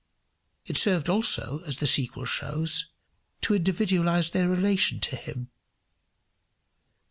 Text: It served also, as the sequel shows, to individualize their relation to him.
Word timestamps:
It 0.65 0.77
served 0.77 1.09
also, 1.09 1.59
as 1.67 1.77
the 1.77 1.85
sequel 1.85 2.25
shows, 2.25 2.87
to 3.41 3.53
individualize 3.53 4.31
their 4.31 4.49
relation 4.49 4.99
to 4.99 5.15
him. 5.15 5.51